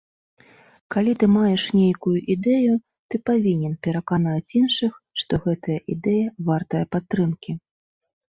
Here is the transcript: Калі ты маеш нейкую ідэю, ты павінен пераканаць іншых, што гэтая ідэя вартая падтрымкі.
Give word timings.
Калі 0.93 1.11
ты 1.23 1.27
маеш 1.33 1.63
нейкую 1.79 2.13
ідэю, 2.35 2.73
ты 3.13 3.19
павінен 3.31 3.73
пераканаць 3.87 4.55
іншых, 4.61 4.97
што 5.25 5.33
гэтая 5.45 5.79
ідэя 5.97 6.27
вартая 6.51 6.85
падтрымкі. 6.97 7.51